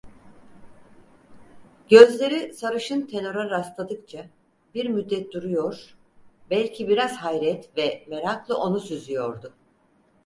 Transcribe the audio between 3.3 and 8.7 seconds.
rastladıkça bir müddet duruyor, belki biraz hayret ve merakla